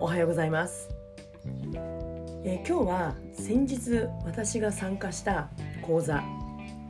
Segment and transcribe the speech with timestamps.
[0.00, 0.88] おはようございます、
[2.42, 5.50] えー、今日は先日私が参加した
[5.82, 6.24] 講座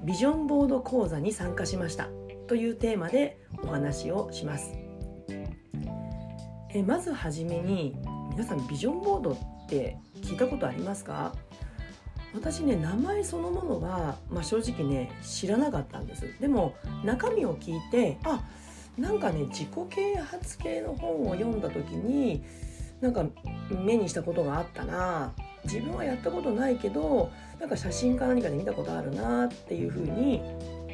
[0.04, 2.08] ビジョンボード講座に参加しました。
[2.46, 4.72] というテーマでお話をします、
[6.70, 7.96] えー、まずはじめに
[8.30, 11.34] 皆さんビジョンボードって聞いたことありますか？
[12.32, 16.32] 私ね名前そのものは、まあ、正直ね知らなかったんです。
[16.40, 18.44] でも中身を聞いてあ
[18.96, 22.44] なんかね自己啓発系の本を読んだ時に
[23.00, 23.24] なんか
[23.84, 25.32] 目にしたことがあったな
[25.64, 30.40] 自分はやったことないけどなんか写真か何かで見たことあるなっていうふうに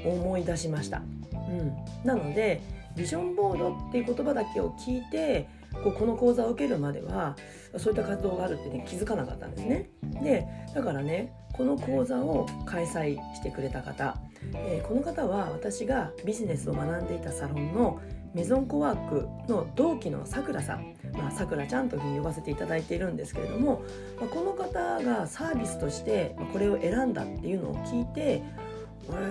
[0.05, 1.03] 思い出しました。
[1.33, 2.61] うん、なので
[2.97, 5.49] ビジョンボードっていう言葉だけを聞いて
[5.83, 7.37] こうこの講座を受けるまでは
[7.77, 9.91] そういった活動があるって、ね、気づかなかったんですね。
[10.23, 14.17] でだからねこの講座を開催してくれた方、
[14.55, 18.01] えー、この方は私がビジネスを学んでいたサロンの
[18.35, 23.83] メゾンコワークの同期のさくらさんまあさくらちゃんというふうに呼ばせていただいているんですけれども、
[24.21, 28.43] まあ、この方がサービスとしてこれを選んだっていうのを聞いて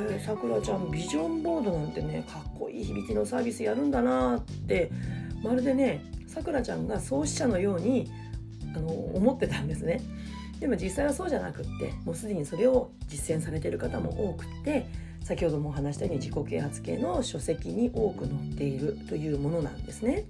[0.10, 4.90] えさくらちゃんビジョンボードなんてねかっこいい響きのサービスやるんだなって
[5.44, 6.02] まるでね
[6.36, 8.12] さくらちゃんが創始者のように
[8.76, 10.02] あの思ってたんですね。
[10.60, 14.86] でも実際はそうじゃなくってもうすでにそれを実践されている方も多くって
[15.24, 20.26] 先ほどもお話したように自己啓発系の書籍に多く載っているというものなんですね。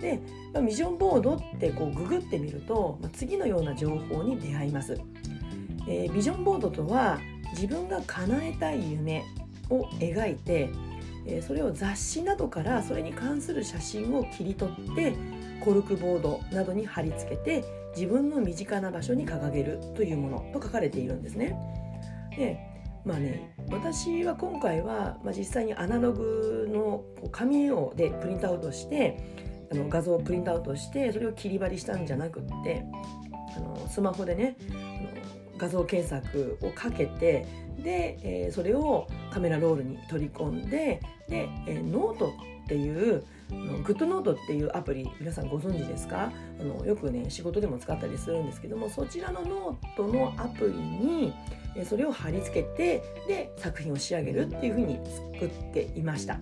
[0.00, 0.20] で、
[0.52, 4.98] まあ、ビジョンボードってこうググってみると、まあ、次のような情報に出会います。
[5.88, 7.18] えー、ビジョンボードとは
[7.52, 9.24] 自分が叶えたい夢
[9.70, 10.70] を描いて、
[11.26, 15.14] えー、それを雑誌などからそれに関する写真を切り取って
[15.64, 21.56] コルクボードなどに貼り付けて自分の身近な場所に掲げるというものと書かれているんですね。
[22.36, 22.58] で
[23.04, 29.16] まあね私は今回は、まあ、実際にアナログの紙をでプリントアウトして
[29.70, 32.84] あの画像をプリントアウトしてそれを切り貼りしたんじゃなくって
[33.56, 34.56] あのスマホでね
[35.56, 37.46] 画像検索をかけて
[37.78, 42.32] で、えー、それをカメラロールに取り込んでで、えー、ノート
[42.64, 43.24] っていう
[43.84, 46.32] グッドノートっていうアプリ皆さんご存知ですか？
[46.60, 51.32] あのよくね仕事でも使ったりするんですけどもそちらのノートのアプリに
[51.84, 54.98] それを貼り付けてで作品を仕上げるっていうふうに
[55.34, 56.40] 作っていました。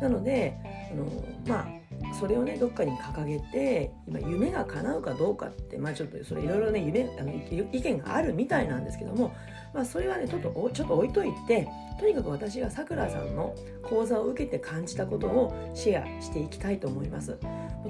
[0.00, 0.56] なので
[0.92, 1.04] あの
[1.46, 1.68] まあ
[2.12, 7.32] それをねどっかに掲げて今夢が叶うかどうかってまあちょっとそれいろいろね夢あの
[7.72, 9.34] 意見があるみたいなんですけども、
[9.74, 11.68] まあ、それはねちょっとちょっと置いといて
[11.98, 17.38] とにかく私がさくらさんの講座を受けて感じたことをシェアしていきたいと思います。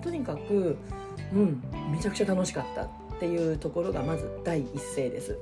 [0.03, 0.77] とにかく
[1.33, 2.89] うんめちゃくちゃ楽しかったっ
[3.19, 5.39] ていうところがまず第一声です。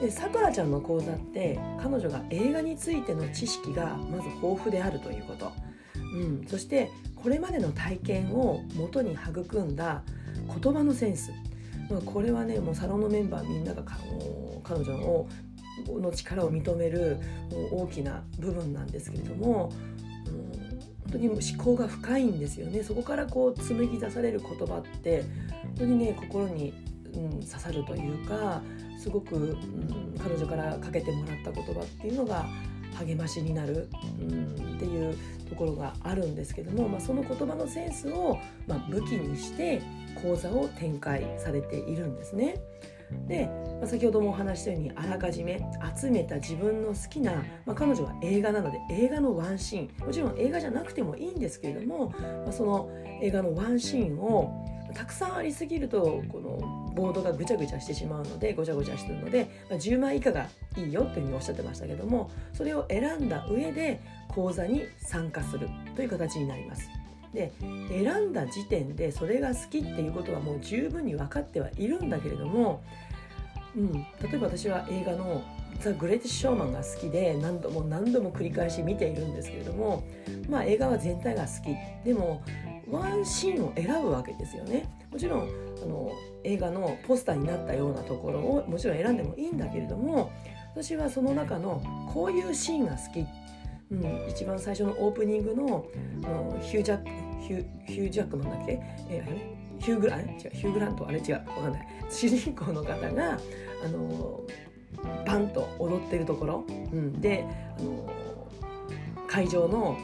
[0.00, 5.52] でさくらちゃんの講座って彼女が映画についての知識がまず豊富であるということ、
[5.96, 6.90] うん、そして
[7.22, 10.02] これまでの体験をもとに育んだ
[10.62, 11.30] 言葉のセンス、
[11.90, 13.82] まあ、これはねもうサロンのメンバーみんなが
[14.62, 15.26] 彼女の
[15.86, 17.18] の力を認める
[17.70, 19.72] 大きな部分なんですけれども、
[20.26, 20.78] うん、
[21.10, 22.82] 本当に思考が深いんですよね。
[22.82, 25.22] そこからこう紡ぎ出される言葉って
[25.62, 26.74] 本当にね心に、
[27.14, 28.60] うん、刺さるというか
[28.98, 32.46] すごく、うん、彼女からかけてもらった言葉っていうのが
[33.04, 33.88] 励ましになる、
[34.20, 35.16] うん、っていう
[35.48, 39.82] ところがあるんですけども、まあ、その言葉のセンスを、まあ、武器にして
[40.22, 42.56] 講座を展開されているんですね。
[43.26, 43.46] で、
[43.80, 45.60] まあ、先ほどもお話したようにあらかじめ
[45.96, 47.32] 集めた自分の好きな、
[47.66, 52.10] まあ、彼女は映画なので映画のワンシーンもちろん映画じゃなくてもいいんですけれども、
[52.44, 52.90] まあ、その
[53.22, 54.64] 映画のワンシーンを
[54.94, 66.88] たくさんありすぎるとこのボードがぐちゃぐちゃしてしまうのでごちゃごちゃしてるので、まあ、10枚以下がいいよっていうふうにおっしゃってましたけどもそれを選んだ上で講座に参加するという形になります。
[67.32, 67.52] で
[67.88, 72.82] 選んだ時点でそれが好きっていうことはもう十分に分かってはいるんだけれども、
[73.76, 75.42] うん、例えば私は映画の
[75.80, 80.04] 「ザ・グレティシュ・ショーマン」が好きで何度も何度も繰り返し見ているんですけれども
[80.48, 82.04] まあ映画は全体が好き。
[82.04, 82.42] でも
[82.90, 84.88] ワンシーンを選ぶわけですよね。
[85.10, 85.40] もちろん
[85.82, 86.10] あの
[86.44, 90.30] 映画のポスターになったようなところをもちろん選んでもいいんだけれども
[90.74, 91.82] 私はその中の
[92.12, 93.26] こういうシーンが好きっ
[93.90, 95.86] うん、一番最初のオープニングの
[96.20, 97.02] のヒュージャ
[97.40, 99.56] ヒヒュヒュージャックマンだっけ、えー、あれ？
[99.80, 100.20] ヒューグラン？
[100.20, 100.28] 違う。
[100.52, 101.08] ヒューグラント？
[101.08, 101.18] あれ？
[101.18, 101.34] 違う。
[101.34, 101.86] わかんない。
[102.10, 103.38] 主人公の方が
[103.84, 104.40] あの
[105.24, 107.46] バンと踊ってるところ、うん、で
[107.78, 108.10] あの
[109.26, 109.96] 会場の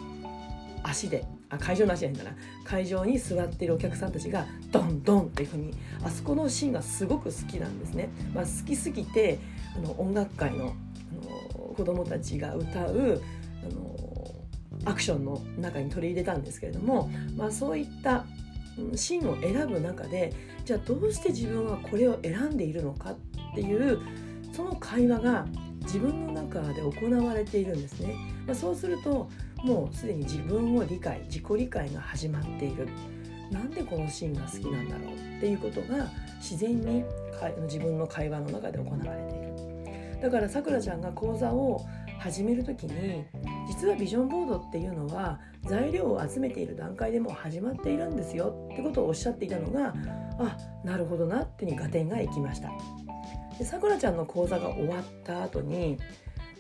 [0.83, 2.37] 足であ会場の足じゃないんだな。
[2.65, 8.09] 会場に座っているお客さんたちがドンドンっていうふうにあそこのシーンがすごく好きなんですね。
[8.35, 9.39] まあ、好きすぎて
[9.77, 13.21] あの音楽界のあの子供たちが歌う
[13.65, 13.95] あの
[14.85, 18.25] アクションの中に取り入れたんですけれども、まあ、そういった
[18.95, 20.33] シーンを選ぶ中で
[20.65, 23.17] じゃあどうして自分はこれを選んでいるのかっ
[23.55, 24.01] ていう
[24.53, 25.47] その会話が
[25.83, 28.15] 自分の中で行われているんですね。
[28.47, 29.29] まあ、そうすると
[29.63, 32.89] もうすでに自分を理解自己理解が始まっている
[33.51, 37.05] なんでこのシーンが好きなんだろうっていうことが自然に
[37.63, 41.85] 自分の会話の中で行われているだからさくらちゃんが講座を
[42.19, 43.25] 始める時に
[43.67, 49.95] 実はビジョンボードっていうのは材料を集めている段階でも始まっているんですよってことをおっしゃっていたのが
[50.39, 52.71] あなるほどなってに合点がいきました。
[53.59, 55.99] でさくらちゃんの講座が終わった後に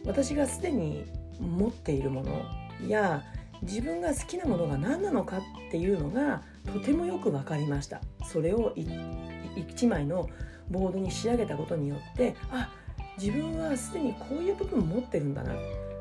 [0.06, 1.04] 私がすでに
[1.40, 2.42] 持っているもの
[2.86, 3.22] や
[3.62, 5.40] 自分が好きなものが何なのかっ
[5.70, 6.42] ていうのが
[6.72, 8.00] とてもよく分かりました。
[8.24, 10.28] それを1枚の
[10.70, 12.70] ボードに仕上げたことによってあ
[13.18, 15.52] 自分はすでにこういう部分持ってるんだな。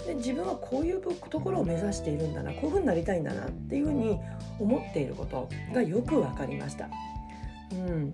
[0.06, 4.20] で自分はこういうところを目指しているんだなこういうふうになりたいんだなっていうふうに
[4.60, 6.90] 思っていることがよく分かりました。
[7.72, 8.14] うん、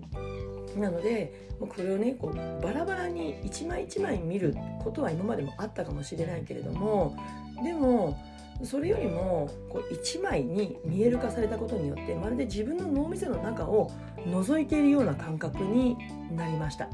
[0.80, 7.14] なのでこれをねこうバラバラに一枚一枚見ることは今までもあったかもしれないけれども
[7.62, 8.18] でも
[8.64, 13.90] それよりもこう1枚に見える化されたことによってまるで自分の脳みその中を
[14.26, 15.96] 覗いているような感覚に
[16.34, 16.88] なりました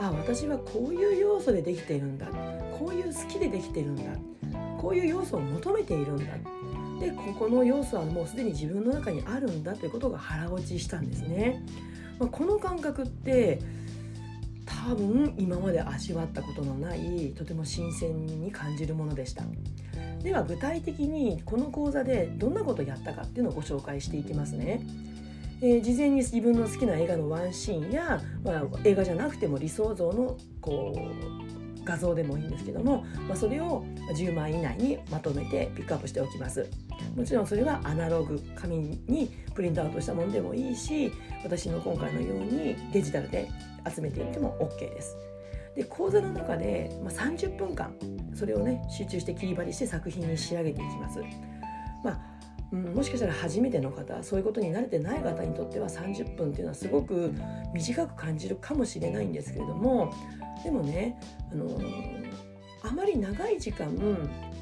[0.00, 2.26] あ私はこういう要素でできているんだ。
[2.78, 4.02] こういう好きでできているんだ。
[4.78, 6.24] こういう要素を求めているんだ。
[7.00, 9.74] でここの要素はもうすでに自分の中にあるんだ。
[9.74, 11.64] ということが腹落ちしたんですね、
[12.18, 13.60] まあ、この感覚って
[14.88, 19.44] 多分今まで味わったことのないとても新鮮に感じるものでした。
[20.22, 24.82] では具体的にこの講座でどんなことをやったかっていうのをご紹介していきますね。
[25.60, 33.84] えー、事前に自分の好きな映画のワンシーンや、まあ、映画じゃなくても理想像のこう画像でもいいんですけども、まあ、それを
[34.14, 36.68] 10枚以内にまとめてピックアップしておきます
[37.16, 38.76] もちろんそれはアナログ紙
[39.06, 41.10] にプリントアウトしたものでもいいし
[41.42, 43.48] 私の今回のようにデジタルで
[43.92, 45.16] 集めていっても OK です
[45.74, 47.94] で講座の中で、まあ、30分間
[48.34, 51.20] それをね集中して切り張りして作品に仕上げていきます。
[52.04, 52.20] まあ
[52.72, 57.32] うん、もしかしたら初めての方そういうことに慣れてない方にとっては30分っていうのはすごく
[57.72, 60.12] 短く感じるかもしれないんですけれども
[60.62, 61.18] でもね、
[61.52, 61.80] あの、
[62.82, 63.96] あまり長い時間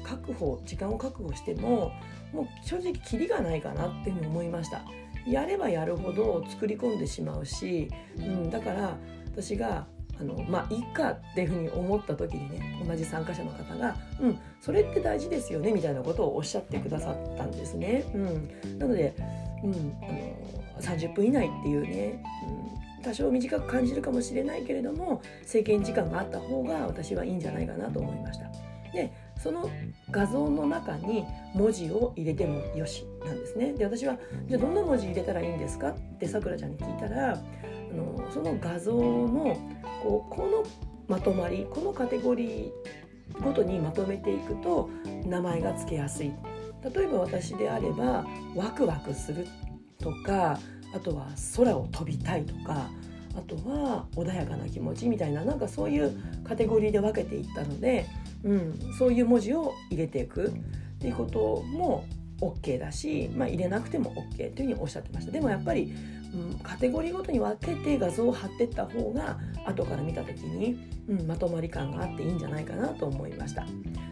[0.03, 1.91] 確保時間を確保しても
[2.33, 4.83] もう正直キリがないかなっていうふうに思いました。
[5.27, 9.85] やればやるほど作り込んでしまうし、うん、だから私が
[10.19, 18.03] あのまあいいかっていうふうに思った時にね同じ参加者の方が「うんそれって大事ですよね」みたいなことをおっしゃってくださったんですね。
[18.13, 19.13] うん、なので、
[19.63, 19.71] うん、
[20.03, 20.05] あ
[20.77, 22.23] の30分以内っていうね、
[22.97, 28.47] うん、多少短く感じるかもしれないけれども制限時間があった方が私はいいんじゃないかなと思いました。
[28.93, 29.69] でその
[30.09, 31.23] 画像の中に
[31.53, 33.73] 文字を入れてもよしなんですね。
[33.73, 35.89] で私はじゃあどんな文字入れたらいいんですか？
[35.89, 37.37] ってさくらちゃんに聞いたら
[37.97, 39.57] のその画像の
[40.03, 40.63] こうこの
[41.07, 44.89] まとまりこのカテゴリーごとにまとめていくと
[45.25, 46.31] 名前が付けやすい。
[46.95, 48.25] 例えば私であれば
[48.55, 49.47] ワクワクする
[49.99, 50.59] とか
[50.93, 52.87] あとは空を飛びたいとか
[53.35, 58.05] あとは穏やかな気持ちみたいななんかそういうカテゴリーで分けていったので、
[58.43, 60.53] うん、そういう文字を入れていく。
[60.97, 62.05] っていうことも
[62.41, 65.31] OK だし、まあ、入れなくても OK というふうにおっしゃってました。
[65.31, 65.93] でもやっぱり
[66.33, 73.65] うん、カテゴリーごとに分けて画像を貼ってった方が後から見た時に、うん、まとまり感があっていいんじゃないかなと思いました。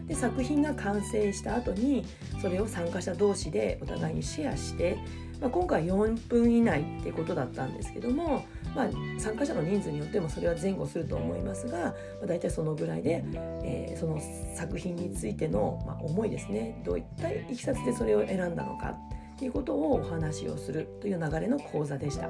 [0.06, 2.04] で作品が完成した後に
[2.40, 4.98] それを参加者同士でお互いにシェアして、
[5.40, 8.44] まあ、今回4分以内ってことだったんですけども、
[8.74, 11.94] まあ、参加者の人数によってもそれは前後すると思いますが、ま
[12.24, 13.24] あ、大体そのぐらいで、
[13.64, 14.20] えー、その
[14.54, 16.80] 作品についての、まあ、思いですね。
[16.84, 18.96] どういったいきさつでそれを選んだのか。
[19.36, 22.28] っていうことをお話をするという流れの講座でした。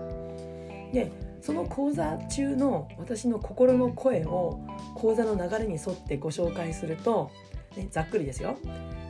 [0.93, 4.61] でその講座中の私の心の声を
[4.95, 7.31] 講座の流れに沿ってご紹介すると、
[7.77, 8.57] ね、ざっくりですよ、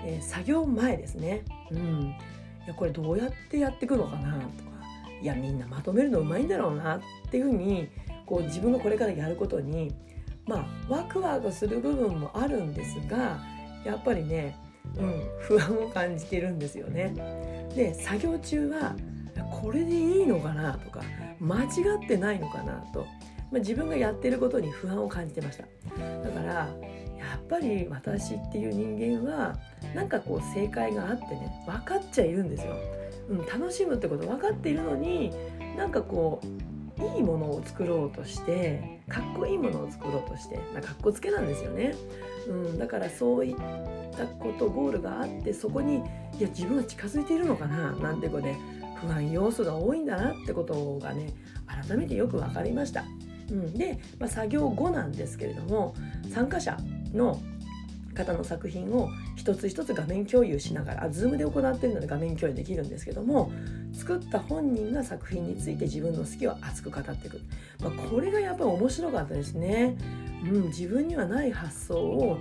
[0.04, 2.14] えー、作業前ですね、うん、
[2.64, 4.32] いやこれどうやってやっていくのかな？
[4.32, 4.50] とか
[5.22, 7.00] いやみんなまとめるのうまいんだろうなっ
[7.30, 7.88] ていうふうに
[8.26, 9.94] こう自分がこれからやることに
[10.46, 10.56] ま
[10.90, 13.38] あワクワクする部分もあるんですが
[13.84, 14.58] やっぱりね、
[14.96, 17.14] うん、不安を感じてるんですよね。
[17.76, 18.96] で作業中は
[19.60, 21.02] これでいいのかなとか
[21.38, 21.66] 間違
[22.04, 23.06] ってないのかなと、
[23.52, 25.64] まあ、自分がやってることに不安を感じてました。
[26.24, 29.56] だからやっぱり私っていう人間は
[29.94, 32.76] なんかこう正解があってね分かっちゃいるんですよ、
[33.28, 35.32] うん、楽しむってこと分かっているのに
[35.76, 41.94] なんかこういいものを作ろうとしてかっこいいものを作ろうとして、まあ、かっこつけなんですよね、
[42.48, 43.56] うん、だからそういっ
[44.16, 45.96] たことゴールがあってそこに
[46.38, 48.58] いや自分は近づいているのかななんてこうね
[49.00, 51.34] 不安要素が多いんだなってことがね
[51.66, 53.04] 改めてよく分かりました。
[53.50, 55.94] うん、で、まあ、作業後なんですけれども
[56.32, 56.76] 参加者
[57.12, 57.40] の
[58.16, 63.52] 方の作品を一つ一つ画面共有しながらあ Zoom で行っているので画面共有できるんですけども
[63.92, 67.40] 作った本人が作品について自分の好きを熱く語っていく、
[67.80, 69.96] まあ、これがやっぱり面白かったですね。
[70.44, 72.38] うん、自分にはない発想を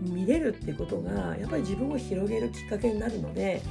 [0.00, 3.62] 見れるってことがやっぱり自分を広げるきっかけになるので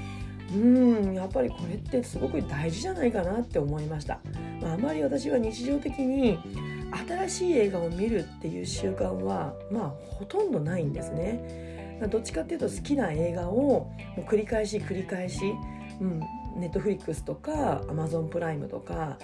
[0.54, 4.20] うんやっぱりこれってすごく大事じゃないかなって思いました、
[4.62, 6.40] まあ、あまり私は日常的に
[7.08, 15.42] 新しい映画を見るっていう習慣はまあほとんどないんですねどっちかっていうと好きな映画をもう繰り返し繰り返し、
[16.00, 16.20] うん、
[16.56, 19.18] ネットフリックスとかアマゾンプライムとか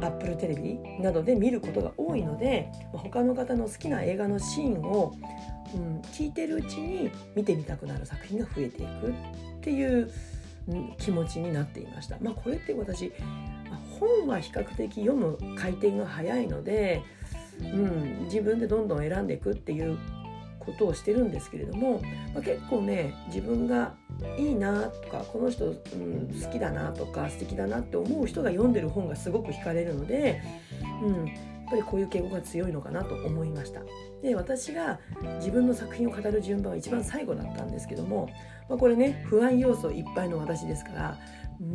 [0.00, 5.12] アップルテレビなどで見ることが多いので他の方の好きな映画のシーンを、
[5.74, 10.10] うん、聞いてるうちに見てみたくなる作品が増えていくっていう
[10.98, 12.16] 気持ちになっていました。
[12.20, 13.12] まあ、これって私
[14.02, 17.02] 本は比較的読む回転が早いので、
[17.60, 19.98] うん、自分でどんどん選んでいくっていう
[20.58, 22.00] ことをしてるんですけれども、
[22.34, 23.94] まあ、結構ね自分が
[24.38, 25.74] いいなとかこの人、うん、
[26.42, 30.40] 好きだなとか素敵だなって思う人が読んでる本がすごく惹かれるので、
[31.02, 31.36] うん、やっ
[31.70, 33.80] ぱりこういう傾向が強いのかなと思いました。
[34.22, 35.00] で私が
[35.38, 38.28] 自分の作品を語る順番は一番最後だったんですけども、
[38.68, 41.18] まあ、これね不安要素いっぱいの私ですから、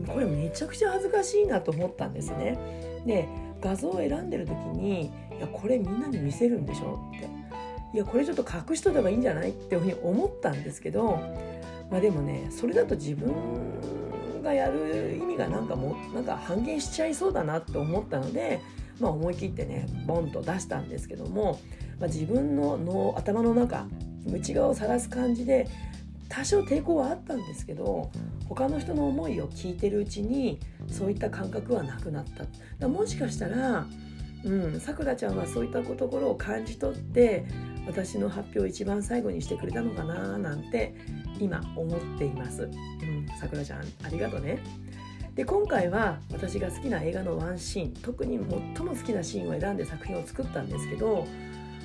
[0.07, 2.57] これめちゃくちゃ恥ずかしいなと思ったんですね。
[3.05, 3.27] で
[3.61, 5.05] 画像を選んでる時に
[5.37, 7.25] 「いやこれみんなに見せるんでしょ?」って
[7.93, 11.19] 「いやこれちょっと隠しといた方がいいんじゃない?」っていうふうに思ったんですけど、
[11.89, 13.33] まあ、でもねそれだと自分
[14.43, 18.59] がやる意味がなんかもうなんか半減しちゃいそうだなって思ったので、
[18.99, 21.59] まあ、思い切ってねボンと出したんですけども、
[21.99, 23.87] まあ、自分の脳頭の中
[24.25, 25.67] 内側を晒す感じで
[26.29, 28.11] 多少抵抗はあったんですけど
[28.47, 32.45] 他の人の思いを聞いてるうちにそういった感覚はなくなった
[32.79, 33.85] だもしかしたら
[34.79, 37.45] さくらちゃんはそういったところを感じ取って
[37.87, 40.95] 私の発表を一番最後にしてくれたのかななんて
[41.39, 42.69] 今思っています。
[43.39, 44.59] さくらちゃんありがとね。
[45.35, 48.39] で今回は私が好きな映画のワンシーン特に
[48.75, 51.27] 最も好きなシーンを選んで作品を作ったんですけど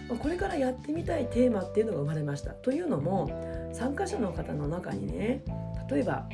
[0.09, 2.53] これからやってみたいテーマっていうのが生まれました。
[2.53, 5.43] というのも参加者の方の中にね
[5.91, 6.29] 例えば、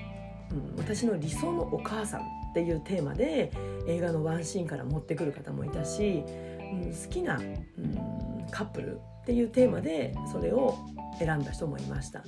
[0.51, 3.53] うん、私の理想のお母さんっていうテーマで
[3.87, 6.25] 映画のワンシーンから持ってくる方もいたし、
[6.73, 10.77] うん、好きな、うん、カップルっていうテーマでそれを
[11.19, 12.25] 選んだ人もいました。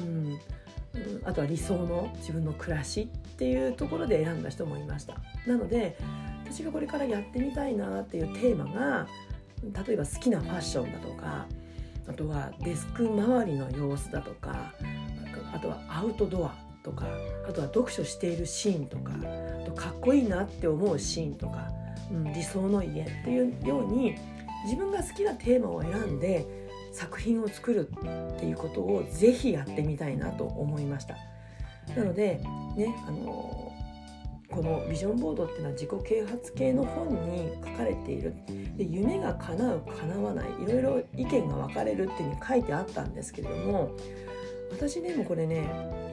[0.00, 0.38] うん
[1.24, 5.16] あとは理想の自分の暮らしっていうところで選んだ人もいました
[5.46, 5.96] なので
[6.44, 9.08] 私がこれからやってみたいなっていうテーマが
[9.86, 11.46] 例えば好きなファッションだとか
[12.06, 14.72] あとはデスク周りの様子だとか
[15.54, 17.06] あとはアウトドアとか
[17.48, 21.70] あとは読書しているシーンとかあとかっこいいなって思うシーンとか、
[22.10, 24.16] うん、理想の家っていうように
[24.64, 26.46] 自分が好きなテーマを選んで
[26.92, 31.16] 作品を作るっていうことをぜひやってみたいなと思いました。
[31.96, 32.40] なので
[32.76, 33.73] ねあの
[34.50, 38.34] このビジョンボードっていうのは自己啓発系の本に書かれている。
[38.76, 40.48] で夢が叶う叶わない。
[40.62, 43.90] いろいろ意見が分かれるっていうふうに書いてあったんですけれども
[44.70, 45.64] 私でもこれね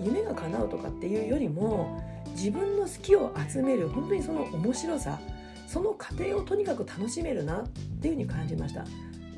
[0.03, 5.19] 夢が叶うとかっていうよりも自分の好きを集める本当にその面白さ
[5.67, 7.67] その過程をとにかく楽しめるなっ
[8.01, 8.85] ていうふうに感じました。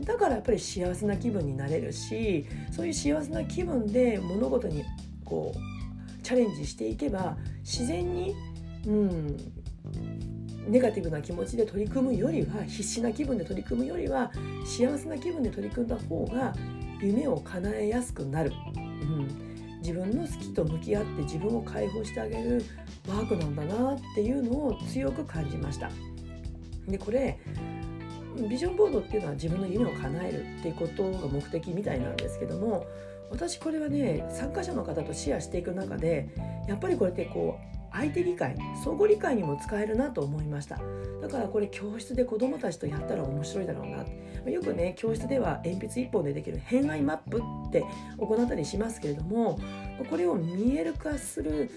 [0.04, 4.84] だからやっぱり幸せな気分になれるしそういう幸せな気分で物事に
[5.24, 8.36] こうチャレンジしていけば自然に
[8.88, 9.38] うん。
[10.68, 14.32] ネガティブな気持ちで取り組むよりは必死な気分で取り組むよりは
[14.66, 16.54] 幸せな気分で取り組んだ方が
[17.02, 22.64] 夢を叶えやすくなる、うん、自分の好きと向き合って自分を解放してあげる
[23.10, 25.92] ワークなんだなっていうのを強く感じました。
[26.88, 27.40] でこれ
[28.50, 32.88] ビジョンボードっていうのは自分の夢を叶えるっていうことが目的みたいなんですけども
[33.30, 36.30] 私これはね参加者の方とシェアしていく中で
[36.68, 40.80] やっぱりこれってこう相手理解相互理解にも使えるなと思いました。
[41.22, 44.04] だからこれ教室で子どもたちとやったら面白いだろうな。
[44.52, 47.86] よくね教室では鉛筆1本でできる偏愛マップって
[48.18, 49.58] 行ったりしますけれども
[50.10, 51.72] これを見える化する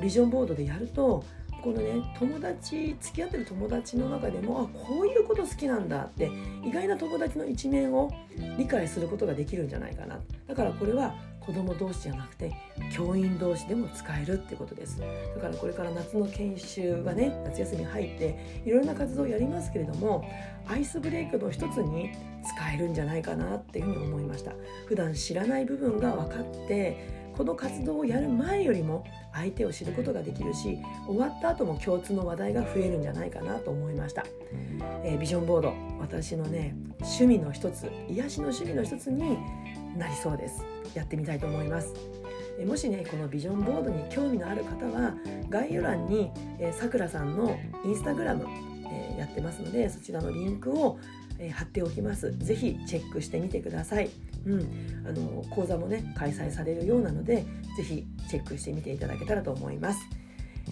[0.00, 1.24] ビジョンボードでやると
[1.62, 6.30] このね友達付き合ってる友達の中でもあこういうこと好きなんだって
[6.64, 8.10] 意外な友達の一面を
[8.58, 10.18] 理解することができるんじゃないかな。
[10.46, 12.52] だからこれは子供同士じゃなくて
[12.92, 15.00] 教員同士でも使えるってことです。
[15.34, 20.24] だからこれから夏の研修がね夏休み入っていろんな活動をやりますけれども
[20.68, 22.12] アイスブレイクの一つに
[22.44, 24.52] 使えるんじゃないかなっていうふうに思いました。
[24.86, 34.24] 普段知らない部分が分かってこの活動をやる前よりも相手を知ることができるし終わった後も共通の話題が増えるんじゃないかなと思いました、
[35.04, 39.38] えー、ビジョンボード私のね趣味の一つ癒しの趣味の一つに
[39.96, 40.64] なりそうです。
[40.94, 41.94] やってみたいと思います。
[42.66, 45.14] もしねこのビジョンボードに興味のある方は
[45.48, 46.30] 概要欄に
[46.72, 48.46] さくらさんのインスタグラム、
[48.86, 50.98] えー、やってますのでそちらのリンクを、
[51.42, 54.08] えー、貼っておきます是非チェックしてみてください
[54.46, 57.44] うん、あの講座もね開催されるようなので
[57.76, 60.00] 是非チェックしてみていただけたらと思います。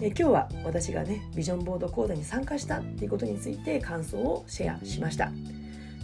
[0.01, 5.31] え今日は私がねビジョンボード講座に参加したっていうことについて感想をシェアしました。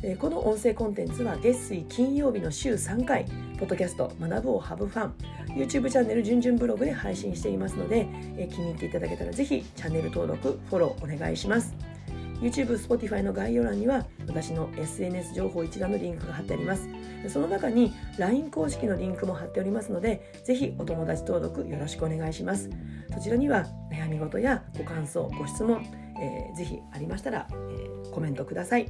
[0.02, 3.26] えこの音声コンテンツは月水金曜日の週3回
[3.60, 5.14] ポッドキャスト学ぶをハブファン
[5.58, 8.08] YouTube チャンネルじゅんじゅんブログで配信していますので、
[8.38, 11.97] え気に入っていただけたらぜひチャンネル登録フォローお願いします。
[12.42, 16.88] YouTube、Spotify の概要欄には私の SNS 情報一覧のリンクが貼ってあります。
[17.30, 22.70] その中に LINE 公式のリンクも貼っておりますので、ぜひお友達登録よろしくお願いします。
[23.14, 25.84] そちらには悩み事やご感想、ご質問、
[26.22, 28.88] えー、ぜひありましたら、えー、コメントください。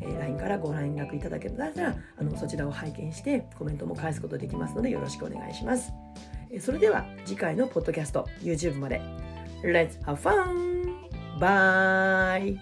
[0.00, 5.92] えー、LINE からご連絡いただけたらあのそちらを拝見してコメントも返すことできますのでよろしくお願いします。
[6.50, 9.00] えー、それでは次回のポッドキャスト YouTube まで
[9.64, 10.77] Let's have fun!
[11.38, 12.58] Bye.